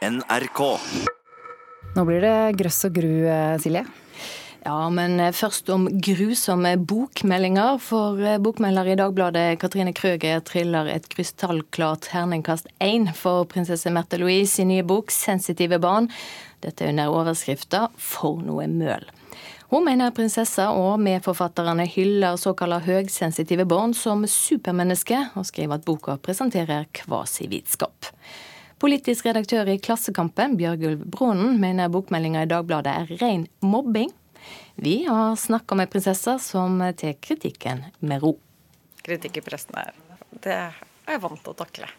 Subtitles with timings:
[0.00, 0.60] NRK.
[1.96, 3.84] Nå blir det grøss og gru, eh, Silje.
[4.64, 7.78] Ja, men først om grusomme bokmeldinger.
[7.80, 14.60] For bokmelder i Dagbladet Katrine Krøger triller et krystallklart herningkast én for prinsesse Märtha Louise
[14.60, 16.10] i nye bok 'Sensitive barn'.
[16.60, 19.08] Dette under overskrifta 'For noe møl'.
[19.70, 26.16] Hun mener prinsessa og medforfatterne hyller såkalla høgsensitive barn som supermennesker, og skriver at boka
[26.16, 28.06] presenterer kvasivitskap.
[28.80, 34.08] Politisk redaktør i Klassekampen, Bjørgulv Brånen, mener bokmeldinga i Dagbladet er ren mobbing.
[34.80, 38.38] Vi har snakka med prinsessa, som tar kritikken med ro.
[39.04, 39.92] Kritikk i pressen er
[40.40, 40.78] det er
[41.10, 41.90] jeg vant til å takle.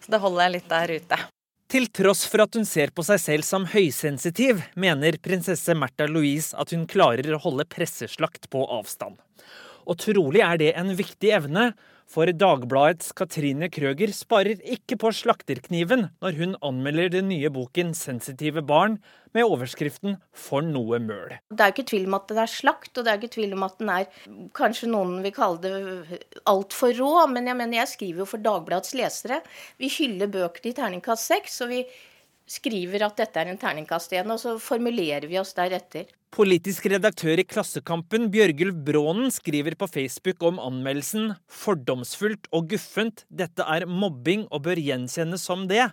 [0.00, 1.20] Så det holder jeg litt der ute.
[1.70, 6.56] Til tross for at hun ser på seg selv som høysensitiv, mener prinsesse Märtha Louise
[6.56, 9.20] at hun klarer å holde presseslakt på avstand.
[9.84, 11.72] Og trolig er det en viktig evne,
[12.10, 18.64] for Dagbladets Katrine Krøger sparer ikke på slakterkniven når hun anmelder den nye boken 'Sensitive
[18.66, 18.98] barn'
[19.32, 21.38] med overskriften 'For noe møl'.
[21.54, 23.54] Det er jo ikke tvil om at den er slakt, og det er ikke tvil
[23.54, 24.06] om at den er
[24.58, 28.94] kanskje noen vil kalle det altfor rå, men jeg mener jeg skriver jo for Dagbladets
[28.98, 29.42] lesere.
[29.78, 31.84] Vi hyller bøkene i terningkast seks, og vi
[32.50, 36.10] skriver at dette er en terningkast igjen, og så formulerer vi oss deretter.
[36.30, 43.24] Politisk redaktør i Klassekampen, Bjørgulf Brånen, skriver på Facebook om anmeldelsen 'fordomsfullt og guffent'.
[43.34, 45.88] Dette er mobbing og bør gjenkjennes som det.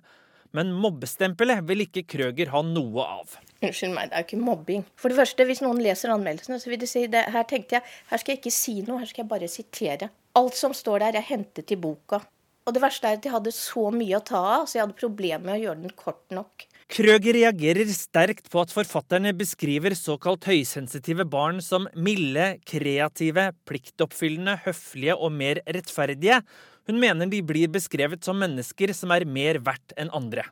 [0.53, 3.33] Men mobbestempelet vil ikke Krøger ha noe av.
[3.65, 4.85] Unnskyld meg, det er jo ikke mobbing.
[4.93, 7.97] For det første, hvis noen leser anmeldelsene, så vil de si det, her tenkte jeg,
[8.11, 10.11] her skal jeg ikke si noe, her skal jeg bare sitere.
[10.37, 12.21] Alt som står der, er hentet i boka.
[12.67, 15.01] Og det verste er at jeg hadde så mye å ta av, så jeg hadde
[15.01, 16.66] problemer med å gjøre den kort nok.
[16.87, 25.17] Krøger reagerer sterkt på at forfatterne beskriver såkalt høysensitive barn som milde, kreative, pliktoppfyllende, høflige
[25.19, 26.39] og mer rettferdige.
[26.87, 30.47] Hun mener de blir beskrevet som mennesker som er mer verdt enn andre.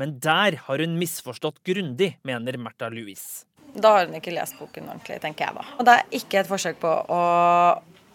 [0.00, 3.44] Men der har hun misforstått grundig, mener Märtha Louise.
[3.76, 5.66] Da har hun ikke lest boken ordentlig, tenker jeg da.
[5.76, 7.20] Og det er ikke et forsøk på å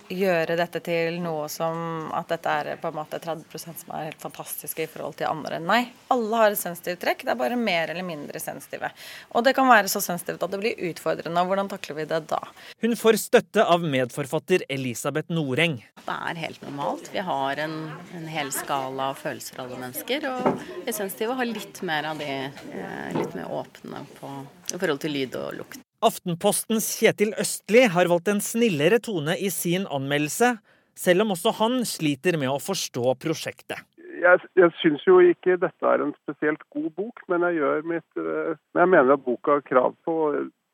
[0.10, 4.22] gjøre dette til noe som at dette er på en måte 30% som er helt
[4.22, 5.60] fantastiske i forhold til andre.
[5.62, 5.82] Nei,
[6.14, 8.92] alle har et sensitivt trekk, det er bare mer eller mindre sensitive.
[9.34, 11.46] Og det kan være så sensitivt at det blir utfordrende.
[11.50, 12.42] Hvordan takler vi det da?
[12.84, 15.80] Hun får støtte av medforfatter Elisabeth Noreng.
[16.06, 17.12] Det er helt normalt.
[17.14, 17.78] Vi har en,
[18.18, 20.30] en hel skala av følelser alle mennesker.
[20.30, 24.34] Og de sensitive har litt mer av de eh, litt mer åpne på,
[24.74, 25.86] i forhold til lyd og lukt.
[26.00, 30.54] Aftenpostens Kjetil Østli har valgt en snillere tone i sin anmeldelse,
[30.96, 33.84] selv om også han sliter med å forstå prosjektet.
[34.20, 38.08] Jeg, jeg syns jo ikke dette er en spesielt god bok, men jeg, gjør mitt,
[38.20, 40.16] eh, jeg mener at boka har krav på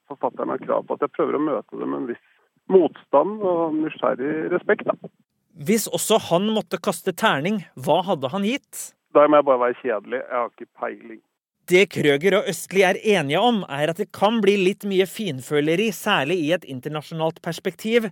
[0.10, 2.26] forfatteren har krav på at jeg prøver å møte det med en viss
[2.70, 4.90] motstand og nysgjerrig respekt.
[4.90, 5.14] Da.
[5.66, 8.92] Hvis også han måtte kaste terning, hva hadde han gitt?
[9.16, 10.22] Da må jeg bare være kjedelig.
[10.22, 11.22] Jeg har ikke peiling.
[11.66, 15.88] Det Krøger og Østli er enige om, er at det kan bli litt mye finføleri,
[15.90, 18.06] særlig i et internasjonalt perspektiv.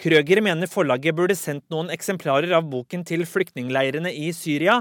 [0.00, 4.78] Krøger mener forlaget burde sendt noen eksemplarer av boken til flyktningleirene i Syria,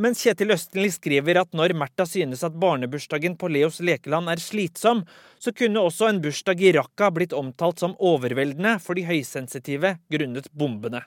[0.00, 5.04] mens Kjetil Østli skriver at når Märtha synes at barnebursdagen på Leos lekeland er slitsom,
[5.36, 10.48] så kunne også en bursdag i Raqqa blitt omtalt som overveldende for de høysensitive grunnet
[10.56, 11.04] bombene.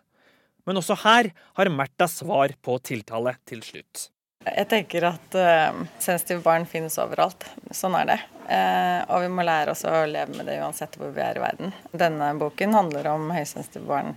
[0.69, 4.12] Men også her har Märtha svar på tiltale til slutt.
[4.43, 7.45] Jeg tenker at uh, sensitive barn finnes overalt.
[7.71, 8.19] Sånn er det.
[8.43, 11.43] Uh, og vi må lære oss å leve med det uansett hvor vi er i
[11.43, 11.75] verden.
[11.95, 14.15] Denne boken handler om høysensitive barn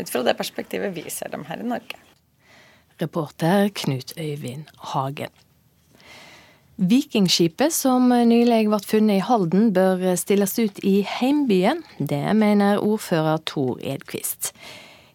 [0.00, 2.00] ut fra det perspektivet vi ser dem her i Norge.
[2.98, 5.30] Reporter Knut Øyvind Hagen.
[6.78, 11.80] Vikingskipet som nylig ble funnet i Halden, bør stilles ut i heimbyen.
[11.98, 14.52] Det mener ordfører Tor Edquist.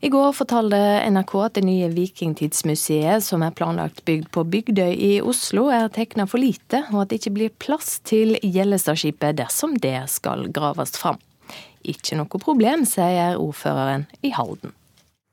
[0.03, 0.77] I går fortalte
[1.15, 6.25] NRK at det nye Vikingtidsmuseet, som er planlagt bygd på Bygdøy i Oslo, er tegna
[6.27, 11.21] for lite, og at det ikke blir plass til Gjellestadskipet dersom det skal graves fram.
[11.87, 14.75] Ikke noe problem, sier ordføreren i Halden.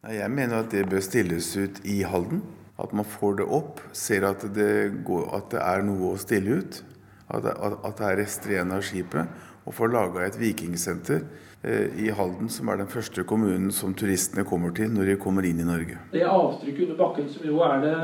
[0.06, 2.44] Jeg mener at det bør stilles ut i Halden.
[2.78, 6.62] At man får det opp, ser at det, går, at det er noe å stille
[6.62, 6.78] ut.
[7.26, 9.34] At det, at det er rester igjen av skipet.
[9.66, 11.24] Og får laga et vikingsenter
[11.62, 15.44] Eh, i Halden, som er den første kommunen som turistene kommer til når de kommer
[15.44, 15.98] inn i Norge.
[16.08, 17.96] Det avtrykket under bakken som jo er det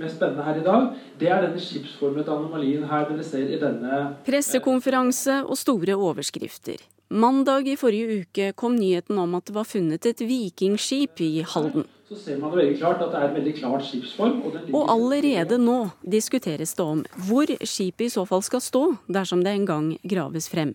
[0.00, 0.88] mest spennende her i dag,
[1.20, 6.82] det er denne skipsformede anomalien her dere ser i denne Pressekonferanse og store overskrifter.
[7.08, 11.86] Mandag i forrige uke kom nyheten om at det var funnet et vikingskip i Halden.
[12.08, 14.42] Så ser man veldig klart at det er en veldig klart skipsform.
[14.44, 19.40] Og, og allerede nå diskuteres det om hvor skipet i så fall skal stå dersom
[19.44, 20.74] det en gang graves frem.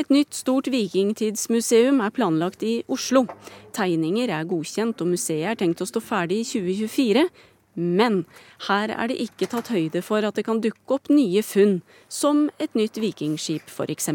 [0.00, 3.26] Et nytt stort vikingtidsmuseum er planlagt i Oslo.
[3.76, 7.28] Tegninger er godkjent og museet er tenkt å stå ferdig i 2024.
[7.76, 8.22] Men
[8.68, 12.48] her er det ikke tatt høyde for at det kan dukke opp nye funn, som
[12.56, 14.08] et nytt vikingskip f.eks.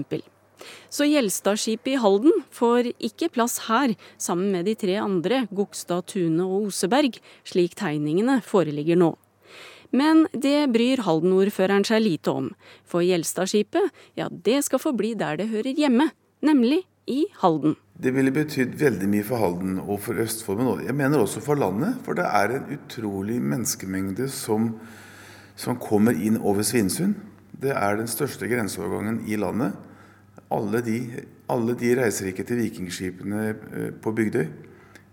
[0.89, 6.45] Så Gjelstadskipet i Halden får ikke plass her, sammen med de tre andre, Gokstad, Tune
[6.45, 9.13] og Oseberg, slik tegningene foreligger nå.
[9.95, 12.49] Men det bryr Halden-ordføreren seg lite om,
[12.87, 16.09] for Gjelstadskipet, ja det skal få bli der det hører hjemme,
[16.45, 17.75] nemlig i Halden.
[17.95, 21.59] Det ville betydd veldig mye for Halden og for Østfold, men jeg mener også for
[21.59, 21.95] landet.
[22.03, 24.73] For det er en utrolig menneskemengde som,
[25.55, 27.15] som kommer inn over Svinesund.
[27.55, 29.77] Det er den største grenseovergangen i landet.
[30.53, 30.99] Alle de,
[31.49, 34.47] alle de reiser ikke til vikingskipene eh, på Bygdøy.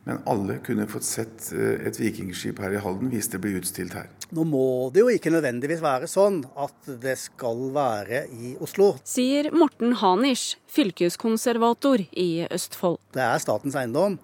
[0.04, 3.94] Men alle kunne fått sett eh, et vikingskip her i Halden hvis det ble utstilt
[3.94, 4.08] her.
[4.34, 4.64] Nå må
[4.94, 8.96] det jo ikke nødvendigvis være sånn at det skal være i Oslo.
[9.06, 12.98] Sier Morten Hanisch, fylkeskonservator i Østfold.
[13.14, 14.18] Det er statens eiendom.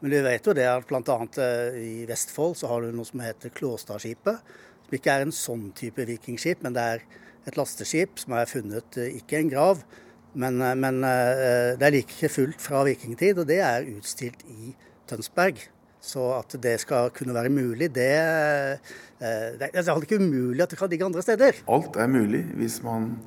[0.00, 1.18] Men vi vet jo det at bl.a.
[1.44, 4.52] Eh, i Vestfold så har du noe som heter Klåstadskipet.
[4.88, 7.04] Som ikke er en sånn type vikingskip, men det er
[7.46, 9.84] et lasteskip som er funnet ikke i en grav,
[10.34, 14.72] men, men det er like fullt fra vikingtid, og det er utstilt i
[15.10, 15.58] Tønsberg.
[16.00, 18.08] Så at det skal kunne være mulig, det,
[19.20, 21.60] eh, det er ikke umulig at det kan ligge andre steder.
[21.68, 22.40] Alt er mulig.
[22.56, 23.18] Hvis man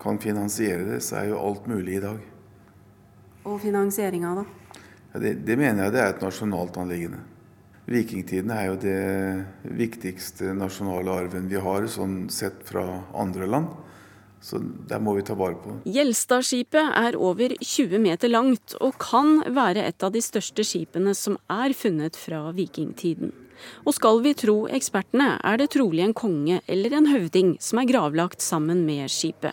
[0.00, 2.20] kan finansiere det, så er jo alt mulig i dag.
[3.48, 4.44] Og finansieringa, da?
[5.14, 7.24] Ja, det, det, mener jeg det er et nasjonalt anliggende.
[7.90, 9.00] Vikingtiden er jo det
[9.64, 12.84] viktigste nasjonale arven vi har, sånn sett fra
[13.18, 13.72] andre land.
[14.40, 14.56] Så
[14.88, 15.74] der må vi ta vare på.
[15.84, 21.36] Gjelstadskipet er over 20 meter langt og kan være et av de største skipene som
[21.52, 23.34] er funnet fra vikingtiden.
[23.84, 27.90] Og skal vi tro ekspertene, er det trolig en konge eller en høvding som er
[27.92, 29.52] gravlagt sammen med skipet.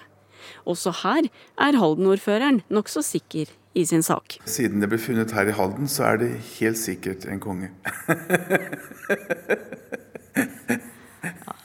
[0.64, 1.28] Også her
[1.60, 4.40] er Halden-ordføreren nokså sikker i sin sak.
[4.48, 7.70] Siden det ble funnet her i Halden, så er det helt sikkert en konge.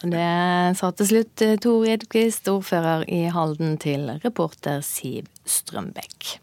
[0.03, 6.39] Det sa til slutt eh, Tor Edquist, ordfører i Halden, til reporter Siv Strømbekk.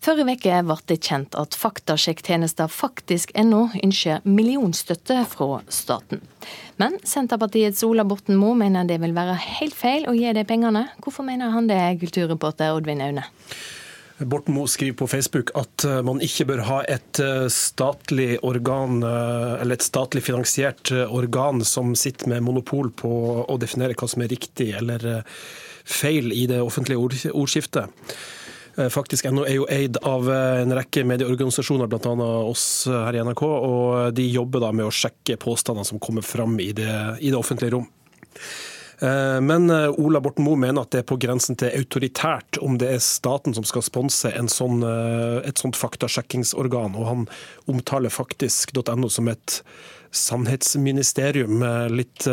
[0.00, 6.22] Forrige uke ble det kjent at faktasjekktjenesten faktisk.no ønsker millionstøtte fra staten.
[6.80, 10.86] Men Senterpartiets Ola Borten Moe mener det vil være helt feil å gi de pengene.
[11.04, 13.26] Hvorfor mener han det, kulturreporter Oddvin Aune?
[14.20, 19.00] Borten Moe skriver på Facebook at eh, man ikke bør ha et eh, statlig organ,
[19.06, 23.10] eh, eller et statlig finansiert organ som sitter med monopol på
[23.48, 25.24] å definere hva som er riktig eller
[25.88, 27.88] feil i det offentlige ordskiftet.
[28.92, 32.28] Faktisk NO er jo eid av en rekke medieorganisasjoner, bl.a.
[32.46, 33.42] oss her i NRK.
[33.44, 37.40] og De jobber da med å sjekke påstandene som kommer fram i det, i det
[37.40, 37.88] offentlige rom.
[39.00, 42.76] Eh, men eh, Ola Borten Moe mener at det er på grensen til autoritært om
[42.80, 46.96] det er staten som skal sponse sånn, eh, et sånt faktasjekkingsorgan.
[46.98, 47.24] Og han
[47.70, 49.62] omtaler faktisk.no som et
[50.10, 51.62] sannhetsministerium,
[51.94, 52.26] litt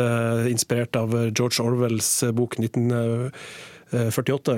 [0.50, 4.56] inspirert av George Orwells bok 1948.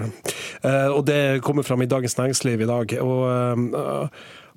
[0.97, 2.97] Og det kommer fram i Dagens Næringsliv i dag.
[3.05, 4.09] og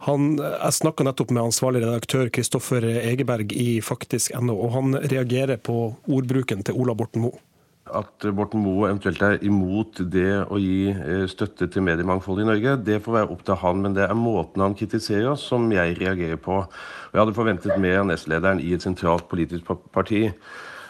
[0.04, 5.78] han, jeg snakka nettopp med ansvarlig redaktør Kristoffer Egeberg i faktisk.no, og han reagerer på
[6.12, 7.40] ordbruken til Ola Borten Moe.
[7.94, 12.78] At Borten Moe eventuelt er imot det å gi eh, støtte til mediemangfold i Norge,
[12.80, 13.82] det får være opp til han.
[13.84, 16.62] Men det er måten han kritiserer oss som jeg reagerer på.
[17.12, 20.30] Jeg hadde forventet mer av nestlederen i et sentralt politisk parti.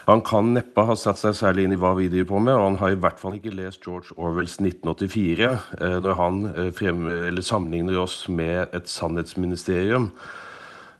[0.04, 2.66] Han kan neppe ha satt seg særlig inn i hva vi driver på med, og
[2.66, 7.06] han har i hvert fall ikke lest George Orwells 1984 eh, når han eh, frem,
[7.40, 10.10] sammenligner oss med et sannhetsministerium.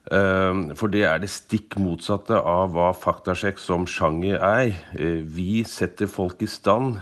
[0.09, 4.73] Eh, for det er det stikk motsatte av hva faktasjekk som sjanger er.
[5.37, 6.97] Vi setter folk i stand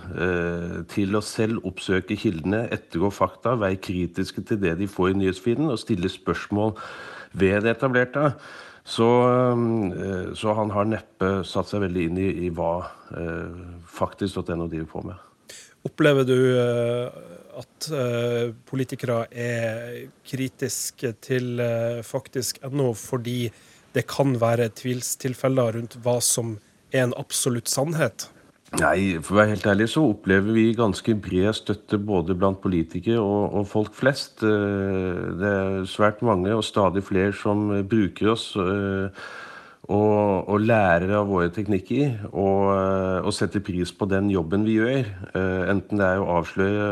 [0.90, 5.70] til å selv oppsøke kildene, ettergå fakta, være kritiske til det de får i nyhetsfeeden,
[5.70, 6.74] og stille spørsmål
[7.38, 8.32] ved det etablerte.
[8.84, 9.08] Så,
[9.96, 12.72] eh, så, han har neppe satt seg veldig inn i, i hva
[13.14, 15.28] eh, faktisk.no driver på med.
[15.86, 17.22] Opplever du eh,
[17.58, 17.86] at
[18.64, 21.60] politikere er kritiske til
[22.06, 23.50] faktisk.no fordi
[23.92, 26.54] det kan være tvilstilfeller rundt hva som
[26.94, 28.30] er en absolutt sannhet?
[28.80, 33.20] Nei, for å være helt ærlig så opplever vi ganske bred støtte både blant politikere
[33.20, 34.40] og, og, folk flest.
[34.48, 39.26] Eh, det er svært mange og stadig flere som bruker oss eh,
[39.92, 42.30] og, og lærer av våre teknikker.
[42.30, 45.12] Og, eh, og, setter pris på den jobben vi gjør.
[45.68, 46.88] Enten det er å avsløre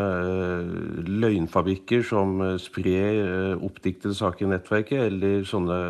[1.09, 5.81] løgnfabrikker som sprer oppdiktede saker i nettverket, eller sånne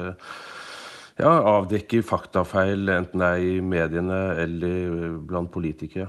[1.21, 6.09] ja, avdekker faktafeil, enten det er i mediene eller blant politikere.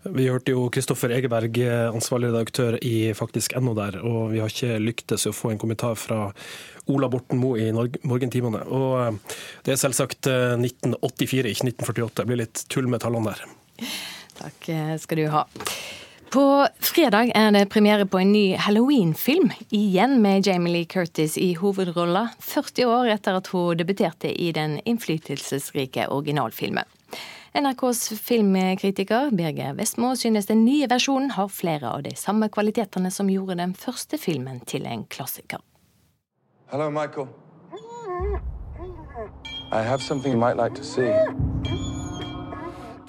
[0.00, 1.58] Vi hørte jo Kristoffer Egeberg,
[1.92, 5.98] ansvarlig redaktør i faktisk ennå der, og vi har ikke lyktes å få en kommentar
[6.00, 6.30] fra
[6.90, 8.62] Ola Borten Moe i morgentimene.
[8.72, 12.16] Og eh, det er selvsagt 1984, eh, ikke 1948.
[12.22, 13.90] Det blir litt tull med tallene der.
[14.40, 15.44] Takk eh, skal du ha.
[16.30, 21.56] På fredag er det premiere på en ny Halloween-film, igjen med Jamie Lee Curtis i
[21.58, 26.86] hovedrolla, 40 år etter at hun debuterte i den innflytelsesrike originalfilmen.
[27.58, 33.26] NRKs filmkritiker Birger Vestmo synes den nye versjonen har flere av de samme kvalitetene som
[33.26, 35.58] gjorde den første filmen til en klassiker.
[36.70, 37.26] Hello, Michael.
[39.72, 40.78] I have something you might like.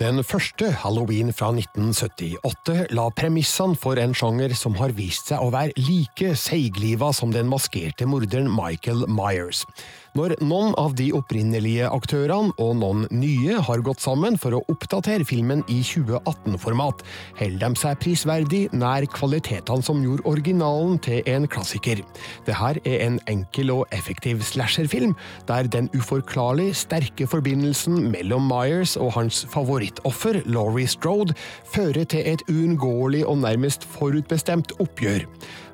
[0.01, 5.51] Den første halloween fra 1978 la premissene for en sjanger som har vist seg å
[5.53, 9.61] være like seigliva som den maskerte morderen Michael Myers.
[10.11, 15.23] Når noen av de opprinnelige aktørene og noen nye har gått sammen for å oppdatere
[15.23, 17.05] filmen i 2018-format,
[17.39, 22.03] holder de seg prisverdig nær kvalitetene som gjorde originalen til en klassiker.
[22.43, 25.15] Dette er en enkel og effektiv slasherfilm,
[25.47, 31.39] der den uforklarlig sterke forbindelsen mellom Myers og hans favorittoffer, Laurie Strode,
[31.71, 35.23] fører til et uunngåelig og nærmest forutbestemt oppgjør.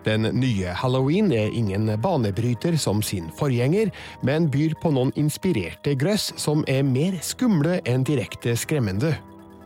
[0.08, 3.90] Den nye halloween er ingen banebryter som sin forgjenger,
[4.24, 9.18] men byr på noen inspirerte grøss som er mer skumle enn direkte skremmende.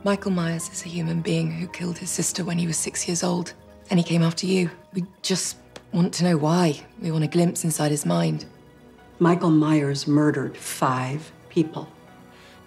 [0.03, 3.23] Michael Myers is a human being who killed his sister when he was six years
[3.23, 3.53] old,
[3.91, 4.69] and he came after you.
[4.95, 5.57] We just
[5.93, 6.81] want to know why.
[7.03, 8.45] We want a glimpse inside his mind.
[9.19, 11.87] Michael Myers murdered five people.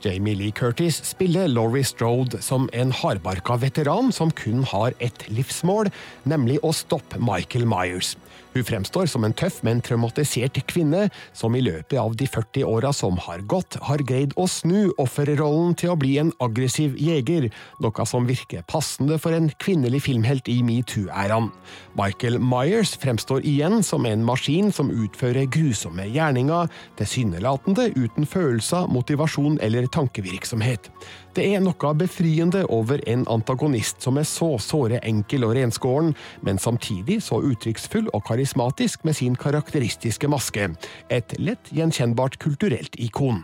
[0.05, 5.89] Jamie Lee Curtis spiller Laurie Strode som en hardbarka veteran som kun har ett livsmål,
[6.29, 8.13] nemlig å stoppe Michael Myers.
[8.55, 12.93] Hun fremstår som en tøff, men traumatisert kvinne, som i løpet av de 40 åra
[12.95, 17.49] som har gått, har greid å snu offerrollen til å bli en aggressiv jeger,
[17.83, 21.51] noe som virker passende for en kvinnelig filmhelt i metoo-æraen.
[21.99, 26.71] Michael Myers fremstår igjen som en maskin som utfører grusomme gjerninger,
[27.01, 30.93] tilsynelatende uten følelser, motivasjon eller tankevirksomhet.
[31.35, 36.13] Det er noe befriende over en antagonist som er så såre enkel og renskåren,
[36.47, 40.69] men samtidig så uttrykksfull og karismatisk med sin karakteristiske maske.
[41.11, 43.43] Et lett gjenkjennbart kulturelt ikon.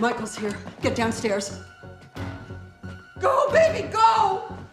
[0.00, 0.56] Michael's here.
[0.80, 1.52] Get downstairs.
[3.20, 4.67] Go, baby, go!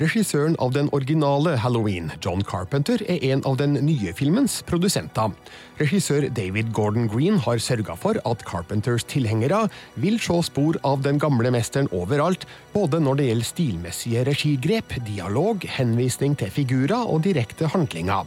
[0.00, 5.34] Regissøren av den originale Halloween, John Carpenter, er en av den nye filmens produsenter.
[5.82, 9.66] Regissør David Gordon Green har sørga for at Carpenters tilhengere
[10.00, 15.66] vil se spor av den gamle mesteren overalt, både når det gjelder stilmessige regigrep, dialog,
[15.76, 18.24] henvisning til figurer og direkte handlinger.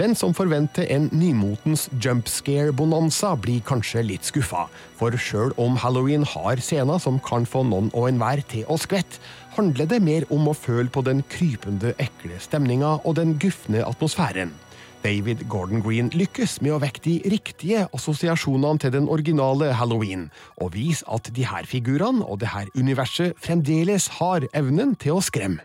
[0.00, 4.64] Den som forventer en nymotens jump scare-bonanza, blir kanskje litt skuffa.
[4.96, 9.20] For sjøl om halloween har scener som kan få noen og enhver til å skvette,
[9.56, 14.54] handler det mer om å føle på den krypende, ekle stemninga og den gufne atmosfæren.
[15.02, 20.28] David Gordon Green lykkes med å vekke de riktige assosiasjonene til den originale halloween,
[20.62, 25.24] og vise at de her figurene og det her universet fremdeles har evnen til å
[25.24, 25.64] skremme.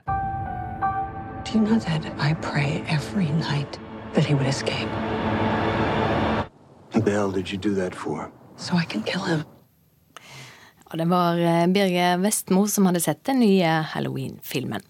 [1.46, 3.80] Do you know that I pray every night
[4.16, 4.90] that he would escape?
[6.92, 8.32] What the hell did you do that for?
[8.58, 9.46] So I can kill him.
[10.90, 14.88] Ja, det var eh, Birger Vestmo som hadde sett den nye Halloween-filmen.